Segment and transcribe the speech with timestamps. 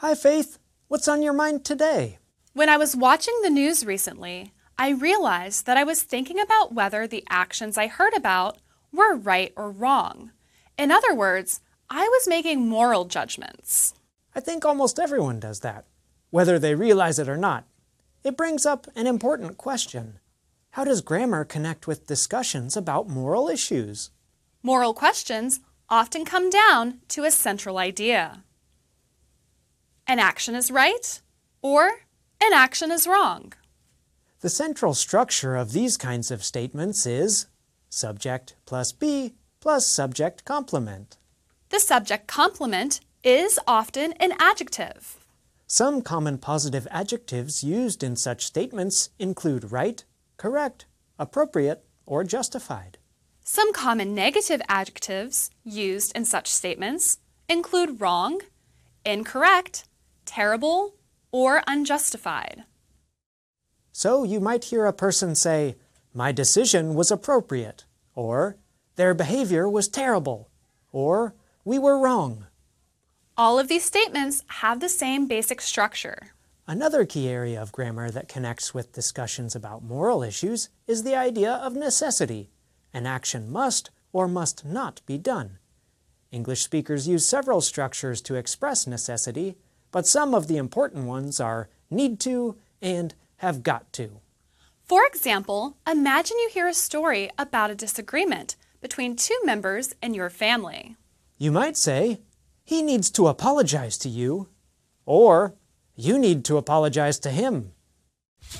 [0.00, 0.60] Hi, Faith.
[0.86, 2.18] What's on your mind today?
[2.52, 7.08] When I was watching the news recently, I realized that I was thinking about whether
[7.08, 8.58] the actions I heard about
[8.92, 10.30] were right or wrong.
[10.78, 13.92] In other words, I was making moral judgments.
[14.36, 15.84] I think almost everyone does that,
[16.30, 17.64] whether they realize it or not.
[18.22, 20.20] It brings up an important question.
[20.70, 24.10] How does grammar connect with discussions about moral issues?
[24.62, 25.58] Moral questions
[25.90, 28.44] often come down to a central idea.
[30.10, 31.20] An action is right
[31.60, 31.86] or
[32.40, 33.52] an action is wrong.
[34.40, 37.46] The central structure of these kinds of statements is
[37.90, 41.18] subject plus be plus subject complement.
[41.68, 45.18] The subject complement is often an adjective.
[45.66, 50.02] Some common positive adjectives used in such statements include right,
[50.38, 50.86] correct,
[51.18, 52.96] appropriate, or justified.
[53.44, 58.40] Some common negative adjectives used in such statements include wrong,
[59.04, 59.84] incorrect,
[60.28, 60.94] terrible,
[61.32, 62.64] or unjustified.
[63.92, 65.76] So you might hear a person say,
[66.14, 67.84] My decision was appropriate,
[68.14, 68.56] or
[68.96, 70.50] Their behavior was terrible,
[70.92, 71.34] or
[71.64, 72.46] We were wrong.
[73.36, 76.32] All of these statements have the same basic structure.
[76.66, 81.52] Another key area of grammar that connects with discussions about moral issues is the idea
[81.52, 82.50] of necessity.
[82.92, 85.58] An action must or must not be done.
[86.30, 89.56] English speakers use several structures to express necessity,
[89.90, 94.20] but some of the important ones are need to and have got to.
[94.84, 100.30] For example, imagine you hear a story about a disagreement between two members in your
[100.30, 100.96] family.
[101.36, 102.20] You might say,
[102.64, 104.48] He needs to apologize to you,
[105.04, 105.54] or
[105.94, 107.72] You need to apologize to him.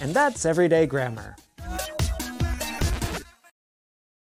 [0.01, 1.37] And that's everyday grammar.